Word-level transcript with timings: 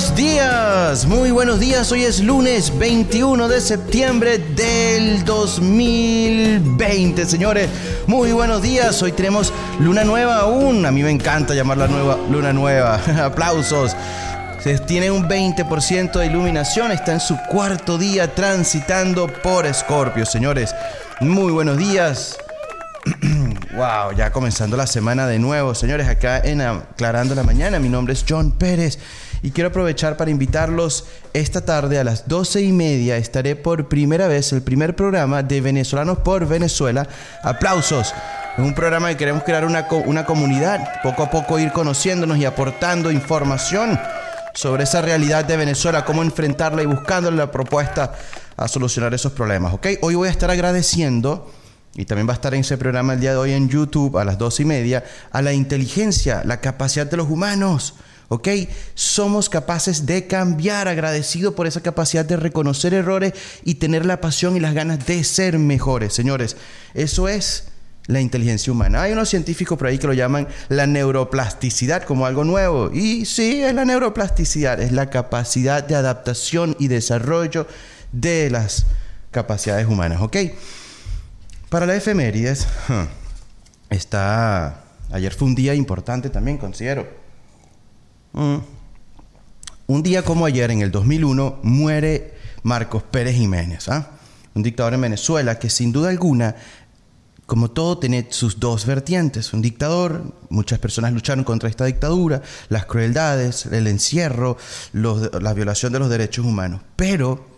buenos 0.00 0.16
días, 0.16 1.04
muy 1.04 1.30
buenos 1.30 1.60
días. 1.60 1.92
Hoy 1.92 2.04
es 2.04 2.20
lunes 2.20 2.78
21 2.78 3.48
de 3.48 3.60
septiembre 3.60 4.38
del 4.38 5.26
2020, 5.26 7.26
señores. 7.26 7.68
Muy 8.06 8.32
buenos 8.32 8.62
días. 8.62 9.02
Hoy 9.02 9.12
tenemos 9.12 9.52
luna 9.78 10.02
nueva 10.02 10.38
aún. 10.38 10.86
A 10.86 10.90
mí 10.90 11.02
me 11.02 11.10
encanta 11.10 11.54
llamarla 11.54 11.86
nueva 11.86 12.16
luna 12.30 12.54
nueva. 12.54 12.98
Aplausos. 13.24 13.94
Tiene 14.86 15.10
un 15.10 15.28
20% 15.28 16.18
de 16.18 16.26
iluminación. 16.26 16.92
Está 16.92 17.12
en 17.12 17.20
su 17.20 17.36
cuarto 17.50 17.98
día 17.98 18.34
transitando 18.34 19.26
por 19.26 19.66
Escorpio, 19.66 20.24
señores. 20.24 20.74
Muy 21.20 21.52
buenos 21.52 21.76
días. 21.76 22.38
Wow, 23.72 24.16
ya 24.16 24.32
comenzando 24.32 24.76
la 24.76 24.88
semana 24.88 25.28
de 25.28 25.38
nuevo, 25.38 25.76
señores, 25.76 26.08
acá 26.08 26.40
en 26.40 26.60
Aclarando 26.60 27.36
la 27.36 27.44
Mañana. 27.44 27.78
Mi 27.78 27.88
nombre 27.88 28.14
es 28.14 28.24
John 28.28 28.50
Pérez 28.50 28.98
y 29.42 29.50
quiero 29.50 29.70
aprovechar 29.70 30.16
para 30.16 30.30
invitarlos 30.30 31.06
esta 31.32 31.64
tarde 31.64 31.98
a 31.98 32.04
las 32.04 32.28
doce 32.28 32.62
y 32.62 32.72
media. 32.72 33.16
Estaré 33.16 33.56
por 33.56 33.88
primera 33.88 34.28
vez 34.28 34.52
el 34.52 34.62
primer 34.62 34.94
programa 34.96 35.42
de 35.42 35.60
Venezolanos 35.60 36.18
por 36.18 36.46
Venezuela. 36.46 37.08
Aplausos. 37.42 38.14
Es 38.56 38.64
un 38.64 38.74
programa 38.74 39.08
que 39.08 39.16
queremos 39.16 39.44
crear 39.44 39.64
una, 39.64 39.86
una 40.06 40.26
comunidad, 40.26 41.00
poco 41.02 41.22
a 41.22 41.30
poco 41.30 41.58
ir 41.58 41.72
conociéndonos 41.72 42.38
y 42.38 42.44
aportando 42.44 43.10
información 43.10 43.98
sobre 44.54 44.84
esa 44.84 45.00
realidad 45.00 45.44
de 45.44 45.56
Venezuela, 45.56 46.04
cómo 46.04 46.22
enfrentarla 46.22 46.82
y 46.82 46.86
buscándole 46.86 47.36
la 47.36 47.50
propuesta 47.50 48.12
a 48.56 48.68
solucionar 48.68 49.14
esos 49.14 49.32
problemas. 49.32 49.72
¿ok? 49.72 49.86
Hoy 50.02 50.16
voy 50.16 50.28
a 50.28 50.30
estar 50.30 50.50
agradeciendo 50.50 51.50
y 51.94 52.04
también 52.04 52.28
va 52.28 52.32
a 52.32 52.34
estar 52.34 52.52
en 52.54 52.60
ese 52.60 52.76
programa 52.76 53.14
el 53.14 53.20
día 53.20 53.30
de 53.32 53.36
hoy 53.38 53.52
en 53.52 53.68
YouTube 53.68 54.18
a 54.18 54.24
las 54.24 54.38
dos 54.38 54.60
y 54.60 54.64
media, 54.64 55.04
a 55.32 55.42
la 55.42 55.52
inteligencia, 55.52 56.42
la 56.44 56.60
capacidad 56.60 57.06
de 57.06 57.16
los 57.16 57.30
humanos. 57.30 57.94
¿Ok? 58.32 58.48
Somos 58.94 59.48
capaces 59.48 60.06
de 60.06 60.28
cambiar, 60.28 60.86
agradecido 60.86 61.56
por 61.56 61.66
esa 61.66 61.80
capacidad 61.80 62.24
de 62.24 62.36
reconocer 62.36 62.94
errores 62.94 63.32
y 63.64 63.74
tener 63.74 64.06
la 64.06 64.20
pasión 64.20 64.56
y 64.56 64.60
las 64.60 64.72
ganas 64.72 65.04
de 65.04 65.24
ser 65.24 65.58
mejores, 65.58 66.14
señores. 66.14 66.56
Eso 66.94 67.26
es 67.26 67.64
la 68.06 68.20
inteligencia 68.20 68.72
humana. 68.72 69.02
Hay 69.02 69.12
unos 69.12 69.28
científicos 69.28 69.76
por 69.76 69.88
ahí 69.88 69.98
que 69.98 70.06
lo 70.06 70.12
llaman 70.12 70.46
la 70.68 70.86
neuroplasticidad 70.86 72.04
como 72.04 72.24
algo 72.24 72.44
nuevo. 72.44 72.92
Y 72.92 73.24
sí, 73.24 73.64
es 73.64 73.74
la 73.74 73.84
neuroplasticidad, 73.84 74.80
es 74.80 74.92
la 74.92 75.10
capacidad 75.10 75.82
de 75.82 75.96
adaptación 75.96 76.76
y 76.78 76.86
desarrollo 76.86 77.66
de 78.12 78.48
las 78.48 78.86
capacidades 79.32 79.88
humanas. 79.88 80.20
¿Ok? 80.20 80.36
Para 81.68 81.84
la 81.84 81.96
efemérides, 81.96 82.68
está. 83.90 84.84
Ayer 85.10 85.34
fue 85.34 85.48
un 85.48 85.56
día 85.56 85.74
importante 85.74 86.30
también, 86.30 86.58
considero. 86.58 87.08
Mm. 88.40 88.56
Un 89.88 90.02
día 90.02 90.24
como 90.24 90.46
ayer, 90.46 90.70
en 90.70 90.80
el 90.80 90.90
2001, 90.90 91.58
muere 91.62 92.32
Marcos 92.62 93.02
Pérez 93.02 93.36
Jiménez, 93.36 93.86
¿ah? 93.90 94.12
un 94.54 94.62
dictador 94.62 94.94
en 94.94 95.02
Venezuela 95.02 95.58
que 95.58 95.68
sin 95.68 95.92
duda 95.92 96.08
alguna, 96.08 96.56
como 97.44 97.70
todo, 97.70 97.98
tiene 97.98 98.28
sus 98.30 98.58
dos 98.58 98.86
vertientes. 98.86 99.52
Un 99.52 99.60
dictador, 99.60 100.32
muchas 100.48 100.78
personas 100.78 101.12
lucharon 101.12 101.44
contra 101.44 101.68
esta 101.68 101.84
dictadura, 101.84 102.40
las 102.70 102.86
crueldades, 102.86 103.66
el 103.66 103.86
encierro, 103.88 104.56
la 104.94 105.52
violación 105.52 105.92
de 105.92 105.98
los 105.98 106.08
derechos 106.08 106.46
humanos. 106.46 106.80
Pero 106.96 107.49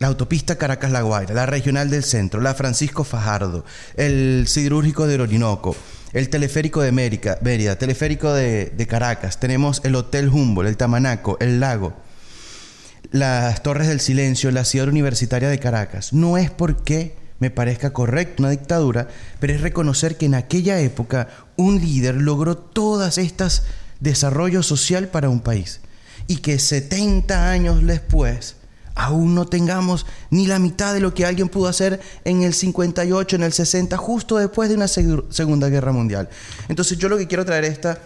la 0.00 0.08
autopista 0.08 0.56
Caracas-La 0.56 1.02
Guaira, 1.02 1.34
la 1.34 1.46
regional 1.46 1.90
del 1.90 2.02
centro, 2.02 2.40
la 2.40 2.54
Francisco 2.54 3.04
Fajardo, 3.04 3.66
el 3.96 4.46
siderúrgico 4.48 5.06
de 5.06 5.20
Orinoco, 5.20 5.76
el 6.14 6.30
teleférico 6.30 6.80
de 6.80 6.90
Mérida, 6.90 7.38
Mérida 7.42 7.76
teleférico 7.76 8.32
de, 8.32 8.72
de, 8.74 8.86
Caracas, 8.86 9.38
tenemos 9.38 9.82
el 9.84 9.94
Hotel 9.94 10.30
Humboldt, 10.30 10.70
el 10.70 10.78
Tamanaco, 10.78 11.36
el 11.38 11.60
lago, 11.60 11.92
las 13.12 13.62
Torres 13.62 13.88
del 13.88 14.00
Silencio, 14.00 14.50
la 14.50 14.64
ciudad 14.64 14.88
universitaria 14.88 15.50
de 15.50 15.58
Caracas. 15.58 16.14
No 16.14 16.38
es 16.38 16.50
porque 16.50 17.14
me 17.38 17.50
parezca 17.50 17.92
correcto 17.92 18.42
una 18.42 18.50
dictadura, 18.50 19.08
pero 19.38 19.52
es 19.52 19.60
reconocer 19.60 20.16
que 20.16 20.26
en 20.26 20.34
aquella 20.34 20.80
época 20.80 21.28
un 21.56 21.78
líder 21.78 22.14
logró 22.14 22.56
todas 22.56 23.18
estas 23.18 23.64
desarrollos 24.00 24.64
social 24.64 25.08
para 25.08 25.28
un 25.28 25.40
país 25.40 25.80
y 26.26 26.38
que 26.38 26.58
70 26.58 27.50
años 27.50 27.86
después 27.86 28.56
aún 29.00 29.34
no 29.34 29.46
tengamos 29.46 30.04
ni 30.28 30.46
la 30.46 30.58
mitad 30.58 30.92
de 30.92 31.00
lo 31.00 31.14
que 31.14 31.24
alguien 31.24 31.48
pudo 31.48 31.68
hacer 31.68 32.00
en 32.24 32.42
el 32.42 32.52
58, 32.52 33.36
en 33.36 33.42
el 33.42 33.52
60, 33.52 33.96
justo 33.96 34.36
después 34.36 34.68
de 34.68 34.74
una 34.74 34.88
Segunda 34.88 35.68
Guerra 35.70 35.92
Mundial. 35.92 36.28
Entonces 36.68 36.98
yo 36.98 37.08
lo 37.08 37.16
que 37.16 37.26
quiero 37.26 37.46
traer 37.46 37.64
esta 37.64 37.98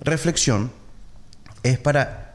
reflexión 0.00 0.72
es 1.62 1.78
para 1.78 2.32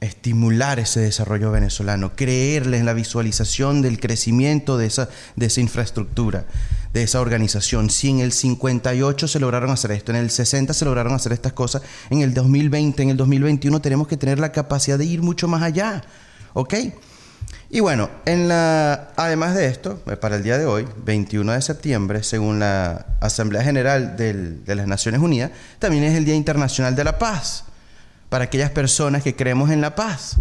estimular 0.00 0.78
ese 0.78 1.00
desarrollo 1.00 1.50
venezolano, 1.50 2.14
creerle 2.14 2.78
en 2.78 2.86
la 2.86 2.92
visualización 2.92 3.82
del 3.82 3.98
crecimiento 3.98 4.78
de 4.78 4.86
esa, 4.86 5.08
de 5.34 5.46
esa 5.46 5.60
infraestructura, 5.60 6.44
de 6.92 7.02
esa 7.02 7.20
organización. 7.20 7.90
Si 7.90 8.10
en 8.10 8.20
el 8.20 8.30
58 8.32 9.26
se 9.26 9.40
lograron 9.40 9.70
hacer 9.70 9.90
esto, 9.90 10.12
en 10.12 10.18
el 10.18 10.30
60 10.30 10.72
se 10.72 10.84
lograron 10.84 11.14
hacer 11.14 11.32
estas 11.32 11.52
cosas, 11.52 11.82
en 12.10 12.20
el 12.20 12.32
2020, 12.32 13.02
en 13.02 13.10
el 13.10 13.16
2021 13.16 13.80
tenemos 13.80 14.06
que 14.06 14.16
tener 14.16 14.38
la 14.38 14.52
capacidad 14.52 14.98
de 14.98 15.04
ir 15.04 15.20
mucho 15.20 15.48
más 15.48 15.62
allá 15.62 16.04
¿Ok? 16.54 16.74
Y 17.68 17.80
bueno, 17.80 18.08
en 18.24 18.48
la, 18.48 19.08
además 19.16 19.54
de 19.56 19.66
esto, 19.66 20.00
eh, 20.06 20.16
para 20.16 20.36
el 20.36 20.44
día 20.44 20.56
de 20.58 20.64
hoy, 20.64 20.86
21 21.04 21.52
de 21.52 21.60
septiembre, 21.60 22.22
según 22.22 22.60
la 22.60 23.06
Asamblea 23.20 23.64
General 23.64 24.16
de 24.16 24.74
las 24.76 24.86
Naciones 24.86 25.20
Unidas, 25.20 25.50
también 25.80 26.04
es 26.04 26.16
el 26.16 26.24
Día 26.24 26.36
Internacional 26.36 26.94
de 26.94 27.02
la 27.02 27.18
Paz, 27.18 27.64
para 28.28 28.44
aquellas 28.44 28.70
personas 28.70 29.22
que 29.22 29.34
creemos 29.34 29.70
en 29.70 29.80
la 29.80 29.94
paz, 29.96 30.36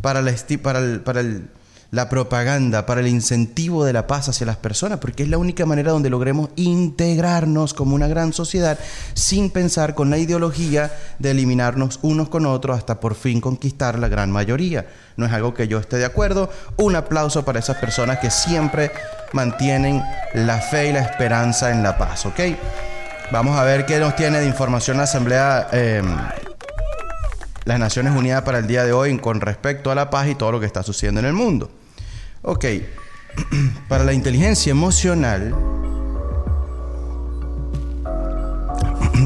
para, 0.00 0.22
para, 0.62 1.04
para 1.04 1.20
el, 1.20 1.48
la 1.90 2.08
propaganda, 2.08 2.86
para 2.86 3.00
el 3.00 3.08
incentivo 3.08 3.84
de 3.84 3.92
la 3.92 4.06
paz 4.06 4.28
hacia 4.28 4.46
las 4.46 4.56
personas, 4.56 4.98
porque 4.98 5.22
es 5.22 5.28
la 5.28 5.38
única 5.38 5.66
manera 5.66 5.92
donde 5.92 6.10
logremos 6.10 6.50
integrarnos 6.56 7.74
como 7.74 7.94
una 7.94 8.08
gran 8.08 8.32
sociedad 8.32 8.78
sin 9.14 9.50
pensar 9.50 9.94
con 9.94 10.10
la 10.10 10.18
ideología 10.18 10.92
de 11.18 11.30
eliminarnos 11.30 11.98
unos 12.02 12.28
con 12.28 12.46
otros 12.46 12.76
hasta 12.76 13.00
por 13.00 13.14
fin 13.14 13.40
conquistar 13.40 13.98
la 13.98 14.08
gran 14.08 14.30
mayoría. 14.30 14.86
No 15.16 15.26
es 15.26 15.32
algo 15.32 15.54
que 15.54 15.68
yo 15.68 15.78
esté 15.78 15.96
de 15.96 16.04
acuerdo. 16.04 16.50
Un 16.76 16.96
aplauso 16.96 17.44
para 17.44 17.58
esas 17.58 17.78
personas 17.78 18.18
que 18.18 18.30
siempre 18.30 18.90
mantienen 19.32 20.02
la 20.34 20.58
fe 20.58 20.88
y 20.88 20.92
la 20.92 21.00
esperanza 21.00 21.70
en 21.70 21.82
la 21.82 21.96
paz, 21.96 22.26
¿ok? 22.26 22.40
Vamos 23.32 23.58
a 23.58 23.64
ver 23.64 23.86
qué 23.86 23.98
nos 23.98 24.14
tiene 24.14 24.40
de 24.40 24.46
información 24.46 24.98
la 24.98 25.04
Asamblea 25.04 25.68
eh, 25.72 26.02
las 27.64 27.80
Naciones 27.80 28.14
Unidas 28.14 28.42
para 28.42 28.58
el 28.58 28.68
día 28.68 28.84
de 28.84 28.92
hoy 28.92 29.18
con 29.18 29.40
respecto 29.40 29.90
a 29.90 29.94
la 29.96 30.08
paz 30.08 30.28
y 30.28 30.36
todo 30.36 30.52
lo 30.52 30.60
que 30.60 30.66
está 30.66 30.84
sucediendo 30.84 31.20
en 31.20 31.26
el 31.26 31.32
mundo. 31.32 31.68
Ok, 32.48 32.64
para 33.88 34.04
la 34.04 34.12
inteligencia 34.12 34.70
emocional, 34.70 35.50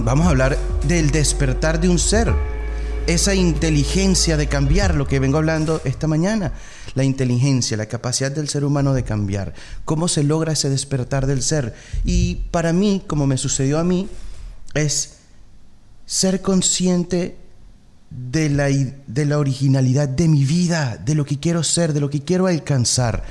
vamos 0.04 0.26
a 0.26 0.30
hablar 0.30 0.56
del 0.88 1.10
despertar 1.10 1.82
de 1.82 1.90
un 1.90 1.98
ser, 1.98 2.32
esa 3.06 3.34
inteligencia 3.34 4.38
de 4.38 4.46
cambiar, 4.46 4.94
lo 4.94 5.06
que 5.06 5.18
vengo 5.18 5.36
hablando 5.36 5.82
esta 5.84 6.06
mañana, 6.06 6.54
la 6.94 7.04
inteligencia, 7.04 7.76
la 7.76 7.84
capacidad 7.84 8.30
del 8.30 8.48
ser 8.48 8.64
humano 8.64 8.94
de 8.94 9.04
cambiar, 9.04 9.52
cómo 9.84 10.08
se 10.08 10.22
logra 10.22 10.54
ese 10.54 10.70
despertar 10.70 11.26
del 11.26 11.42
ser. 11.42 11.74
Y 12.06 12.36
para 12.50 12.72
mí, 12.72 13.02
como 13.06 13.26
me 13.26 13.36
sucedió 13.36 13.78
a 13.78 13.84
mí, 13.84 14.08
es 14.72 15.16
ser 16.06 16.40
consciente 16.40 17.36
de 18.10 18.50
la, 18.50 18.68
de 18.68 19.24
la 19.24 19.38
originalidad 19.38 20.08
de 20.08 20.28
mi 20.28 20.44
vida, 20.44 20.96
de 20.96 21.14
lo 21.14 21.24
que 21.24 21.38
quiero 21.38 21.62
ser, 21.62 21.92
de 21.92 22.00
lo 22.00 22.10
que 22.10 22.22
quiero 22.22 22.46
alcanzar. 22.46 23.22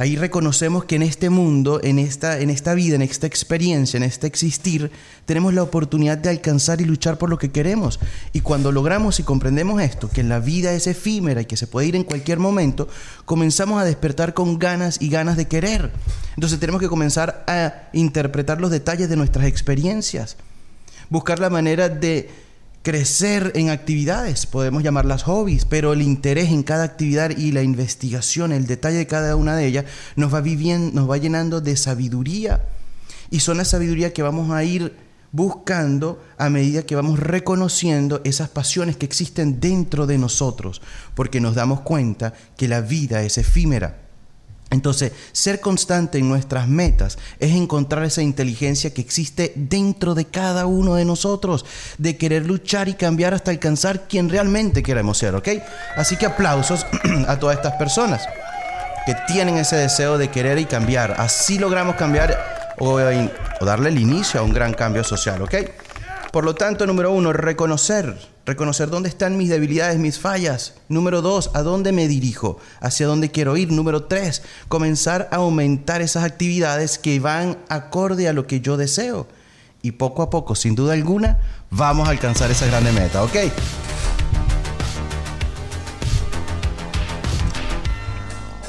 Ahí 0.00 0.16
reconocemos 0.16 0.86
que 0.86 0.96
en 0.96 1.02
este 1.02 1.28
mundo, 1.28 1.78
en 1.82 1.98
esta, 1.98 2.38
en 2.38 2.48
esta 2.48 2.72
vida, 2.72 2.94
en 2.94 3.02
esta 3.02 3.26
experiencia, 3.26 3.98
en 3.98 4.02
este 4.02 4.26
existir, 4.26 4.90
tenemos 5.26 5.52
la 5.52 5.62
oportunidad 5.62 6.16
de 6.16 6.30
alcanzar 6.30 6.80
y 6.80 6.86
luchar 6.86 7.18
por 7.18 7.28
lo 7.28 7.36
que 7.36 7.50
queremos. 7.50 8.00
Y 8.32 8.40
cuando 8.40 8.72
logramos 8.72 9.20
y 9.20 9.24
comprendemos 9.24 9.82
esto, 9.82 10.08
que 10.08 10.22
la 10.22 10.40
vida 10.40 10.72
es 10.72 10.86
efímera 10.86 11.42
y 11.42 11.44
que 11.44 11.58
se 11.58 11.66
puede 11.66 11.88
ir 11.88 11.96
en 11.96 12.04
cualquier 12.04 12.38
momento, 12.38 12.88
comenzamos 13.26 13.78
a 13.78 13.84
despertar 13.84 14.32
con 14.32 14.58
ganas 14.58 14.96
y 15.02 15.10
ganas 15.10 15.36
de 15.36 15.48
querer. 15.48 15.92
Entonces 16.34 16.58
tenemos 16.58 16.80
que 16.80 16.88
comenzar 16.88 17.44
a 17.46 17.90
interpretar 17.92 18.58
los 18.58 18.70
detalles 18.70 19.10
de 19.10 19.16
nuestras 19.16 19.44
experiencias, 19.44 20.38
buscar 21.10 21.40
la 21.40 21.50
manera 21.50 21.90
de 21.90 22.30
crecer 22.82 23.52
en 23.54 23.68
actividades, 23.68 24.46
podemos 24.46 24.82
llamarlas 24.82 25.24
hobbies, 25.24 25.64
pero 25.64 25.92
el 25.92 26.02
interés 26.02 26.48
en 26.50 26.62
cada 26.62 26.84
actividad 26.84 27.30
y 27.30 27.52
la 27.52 27.62
investigación, 27.62 28.52
el 28.52 28.66
detalle 28.66 28.98
de 28.98 29.06
cada 29.06 29.36
una 29.36 29.56
de 29.56 29.66
ellas, 29.66 29.84
nos 30.16 30.32
va, 30.32 30.40
viviendo, 30.40 30.92
nos 30.98 31.10
va 31.10 31.18
llenando 31.18 31.60
de 31.60 31.76
sabiduría. 31.76 32.64
Y 33.30 33.40
son 33.40 33.58
la 33.58 33.64
sabiduría 33.64 34.12
que 34.12 34.22
vamos 34.22 34.50
a 34.50 34.64
ir 34.64 34.96
buscando 35.32 36.22
a 36.38 36.50
medida 36.50 36.82
que 36.82 36.96
vamos 36.96 37.20
reconociendo 37.20 38.20
esas 38.24 38.48
pasiones 38.48 38.96
que 38.96 39.06
existen 39.06 39.60
dentro 39.60 40.06
de 40.06 40.18
nosotros, 40.18 40.82
porque 41.14 41.40
nos 41.40 41.54
damos 41.54 41.82
cuenta 41.82 42.34
que 42.56 42.66
la 42.66 42.80
vida 42.80 43.22
es 43.22 43.38
efímera. 43.38 44.09
Entonces, 44.70 45.12
ser 45.32 45.60
constante 45.60 46.18
en 46.18 46.28
nuestras 46.28 46.68
metas 46.68 47.18
es 47.40 47.52
encontrar 47.52 48.04
esa 48.04 48.22
inteligencia 48.22 48.94
que 48.94 49.00
existe 49.00 49.52
dentro 49.56 50.14
de 50.14 50.26
cada 50.26 50.66
uno 50.66 50.94
de 50.94 51.04
nosotros, 51.04 51.66
de 51.98 52.16
querer 52.16 52.46
luchar 52.46 52.88
y 52.88 52.94
cambiar 52.94 53.34
hasta 53.34 53.50
alcanzar 53.50 54.06
quien 54.06 54.28
realmente 54.28 54.82
queremos 54.82 55.18
ser, 55.18 55.34
¿ok? 55.34 55.48
Así 55.96 56.16
que 56.16 56.26
aplausos 56.26 56.86
a 57.26 57.38
todas 57.38 57.56
estas 57.56 57.74
personas 57.74 58.22
que 59.06 59.16
tienen 59.26 59.56
ese 59.56 59.76
deseo 59.76 60.18
de 60.18 60.30
querer 60.30 60.58
y 60.58 60.66
cambiar. 60.66 61.16
Así 61.18 61.58
logramos 61.58 61.96
cambiar 61.96 62.74
o, 62.78 62.92
o 62.92 63.64
darle 63.64 63.88
el 63.88 63.98
inicio 63.98 64.40
a 64.40 64.42
un 64.44 64.52
gran 64.52 64.72
cambio 64.72 65.02
social, 65.02 65.42
¿ok? 65.42 65.54
Por 66.30 66.44
lo 66.44 66.54
tanto, 66.54 66.86
número 66.86 67.10
uno, 67.10 67.32
reconocer, 67.32 68.16
reconocer 68.50 68.90
dónde 68.90 69.08
están 69.08 69.36
mis 69.36 69.48
debilidades, 69.48 70.00
mis 70.00 70.18
fallas. 70.18 70.74
Número 70.88 71.22
dos, 71.22 71.52
a 71.54 71.62
dónde 71.62 71.92
me 71.92 72.08
dirijo, 72.08 72.58
hacia 72.80 73.06
dónde 73.06 73.30
quiero 73.30 73.56
ir. 73.56 73.70
Número 73.70 74.04
tres, 74.04 74.42
comenzar 74.66 75.28
a 75.30 75.36
aumentar 75.36 76.02
esas 76.02 76.24
actividades 76.24 76.98
que 76.98 77.20
van 77.20 77.58
acorde 77.68 78.26
a 78.28 78.32
lo 78.32 78.48
que 78.48 78.60
yo 78.60 78.76
deseo. 78.76 79.28
Y 79.82 79.92
poco 79.92 80.22
a 80.22 80.30
poco, 80.30 80.56
sin 80.56 80.74
duda 80.74 80.94
alguna, 80.94 81.38
vamos 81.70 82.08
a 82.08 82.10
alcanzar 82.10 82.50
esa 82.50 82.66
grande 82.66 82.90
meta, 82.90 83.22
¿ok? 83.22 83.36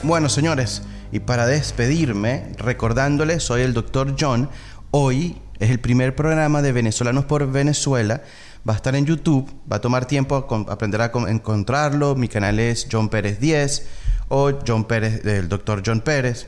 Bueno, 0.04 0.30
señores, 0.30 0.83
y 1.12 1.22
para 1.22 1.48
despedirme, 1.48 2.54
recordándoles, 2.60 3.44
soy 3.44 3.63
el 3.63 3.74
doctor 3.74 4.16
John. 4.19 4.48
Hoy 4.92 5.42
es 5.60 5.72
el 5.72 5.80
primer 5.80 6.16
programa 6.16 6.62
de 6.62 6.72
Venezolanos 6.72 7.25
por 7.25 7.51
Venezuela. 7.51 8.22
Va 8.67 8.73
a 8.73 8.75
estar 8.75 8.95
en 8.95 9.05
YouTube. 9.05 9.49
Va 9.71 9.77
a 9.77 9.81
tomar 9.81 10.05
tiempo 10.05 10.35
aprender 10.69 11.01
a 11.01 11.11
encontrarlo. 11.27 12.15
Mi 12.15 12.27
canal 12.27 12.59
es 12.59 12.87
John 12.91 13.09
Pérez 13.09 13.39
10 13.39 13.87
o 14.29 14.51
John 14.65 14.85
Pérez, 14.85 15.25
el 15.25 15.49
doctor 15.49 15.81
John 15.85 16.01
Pérez. 16.01 16.47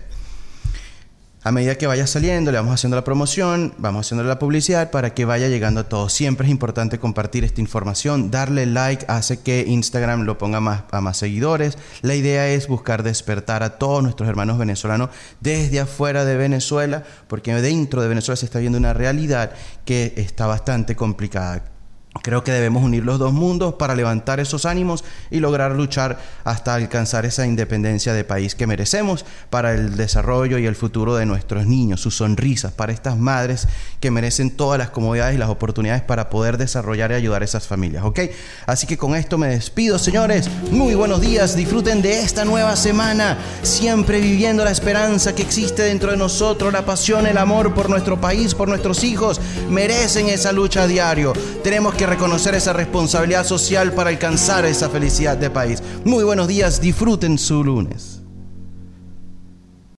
A 1.45 1.51
medida 1.51 1.75
que 1.75 1.87
vaya 1.87 2.07
saliendo, 2.07 2.53
le 2.53 2.57
vamos 2.57 2.73
haciendo 2.73 2.95
la 2.95 3.03
promoción, 3.03 3.73
vamos 3.77 4.05
haciendo 4.05 4.23
la 4.23 4.39
publicidad 4.39 4.91
para 4.91 5.13
que 5.13 5.25
vaya 5.25 5.49
llegando 5.49 5.81
a 5.81 5.89
todos. 5.89 6.13
Siempre 6.13 6.47
es 6.47 6.51
importante 6.51 6.99
compartir 6.99 7.43
esta 7.43 7.59
información, 7.59 8.31
darle 8.31 8.65
like 8.65 9.05
hace 9.09 9.41
que 9.41 9.65
Instagram 9.67 10.21
lo 10.21 10.37
ponga 10.37 10.61
más, 10.61 10.83
a 10.91 11.01
más 11.01 11.17
seguidores. 11.17 11.77
La 12.01 12.15
idea 12.15 12.47
es 12.47 12.69
buscar 12.69 13.03
despertar 13.03 13.61
a 13.61 13.77
todos 13.77 14.01
nuestros 14.01 14.29
hermanos 14.29 14.57
venezolanos 14.57 15.09
desde 15.41 15.81
afuera 15.81 16.23
de 16.23 16.37
Venezuela, 16.37 17.03
porque 17.27 17.53
dentro 17.55 18.01
de 18.01 18.07
Venezuela 18.07 18.37
se 18.37 18.45
está 18.45 18.59
viendo 18.59 18.77
una 18.77 18.93
realidad 18.93 19.51
que 19.83 20.13
está 20.15 20.47
bastante 20.47 20.95
complicada. 20.95 21.72
Creo 22.21 22.43
que 22.43 22.51
debemos 22.51 22.83
unir 22.83 23.03
los 23.03 23.17
dos 23.17 23.33
mundos 23.33 23.73
para 23.73 23.95
levantar 23.95 24.39
esos 24.39 24.65
ánimos 24.65 25.03
y 25.31 25.39
lograr 25.39 25.71
luchar 25.71 26.19
hasta 26.43 26.75
alcanzar 26.75 27.25
esa 27.25 27.45
independencia 27.47 28.13
de 28.13 28.23
país 28.23 28.53
que 28.53 28.67
merecemos 28.67 29.25
para 29.49 29.73
el 29.73 29.97
desarrollo 29.97 30.59
y 30.59 30.67
el 30.67 30.75
futuro 30.75 31.15
de 31.15 31.25
nuestros 31.25 31.65
niños, 31.65 32.01
sus 32.01 32.15
sonrisas, 32.15 32.71
para 32.71 32.93
estas 32.93 33.17
madres 33.17 33.67
que 33.99 34.11
merecen 34.11 34.51
todas 34.51 34.77
las 34.77 34.91
comodidades 34.91 35.35
y 35.35 35.37
las 35.39 35.49
oportunidades 35.49 36.03
para 36.03 36.29
poder 36.29 36.57
desarrollar 36.57 37.11
y 37.11 37.15
ayudar 37.15 37.41
a 37.41 37.45
esas 37.45 37.67
familias, 37.67 38.03
¿ok? 38.05 38.19
Así 38.67 38.85
que 38.85 38.97
con 38.97 39.15
esto 39.15 39.39
me 39.39 39.47
despido, 39.47 39.97
señores. 39.97 40.49
Muy 40.71 40.93
buenos 40.93 41.19
días, 41.19 41.55
disfruten 41.55 42.01
de 42.03 42.19
esta 42.19 42.45
nueva 42.45 42.75
semana, 42.75 43.39
siempre 43.63 44.21
viviendo 44.21 44.63
la 44.63 44.71
esperanza 44.71 45.33
que 45.33 45.41
existe 45.41 45.81
dentro 45.81 46.11
de 46.11 46.17
nosotros, 46.17 46.71
la 46.71 46.85
pasión, 46.85 47.25
el 47.25 47.39
amor 47.39 47.73
por 47.73 47.89
nuestro 47.89 48.21
país, 48.21 48.53
por 48.53 48.67
nuestros 48.67 49.03
hijos, 49.03 49.41
merecen 49.69 50.29
esa 50.29 50.51
lucha 50.51 50.83
a 50.83 50.87
diario. 50.87 51.33
Tenemos 51.63 51.95
reconocer 52.05 52.55
esa 52.55 52.73
responsabilidad 52.73 53.45
social 53.45 53.93
para 53.93 54.09
alcanzar 54.09 54.65
esa 54.65 54.89
felicidad 54.89 55.37
de 55.37 55.49
país. 55.49 55.83
Muy 56.05 56.23
buenos 56.23 56.47
días, 56.47 56.81
disfruten 56.81 57.37
su 57.37 57.63
lunes. 57.63 58.22